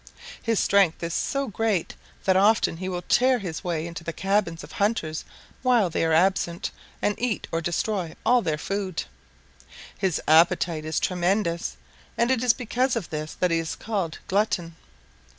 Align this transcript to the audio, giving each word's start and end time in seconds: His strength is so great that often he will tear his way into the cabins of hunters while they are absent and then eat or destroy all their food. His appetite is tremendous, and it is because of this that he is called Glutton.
His 0.41 0.59
strength 0.59 1.03
is 1.03 1.13
so 1.13 1.47
great 1.47 1.93
that 2.23 2.35
often 2.35 2.77
he 2.77 2.89
will 2.89 3.03
tear 3.03 3.37
his 3.37 3.63
way 3.63 3.85
into 3.85 4.03
the 4.03 4.11
cabins 4.11 4.63
of 4.63 4.71
hunters 4.71 5.23
while 5.61 5.91
they 5.91 6.03
are 6.03 6.11
absent 6.11 6.71
and 7.03 7.15
then 7.15 7.23
eat 7.23 7.47
or 7.51 7.61
destroy 7.61 8.15
all 8.25 8.41
their 8.41 8.57
food. 8.57 9.03
His 9.95 10.19
appetite 10.27 10.85
is 10.85 10.99
tremendous, 10.99 11.77
and 12.17 12.31
it 12.31 12.43
is 12.43 12.51
because 12.53 12.95
of 12.95 13.11
this 13.11 13.35
that 13.35 13.51
he 13.51 13.59
is 13.59 13.75
called 13.75 14.17
Glutton. 14.27 14.75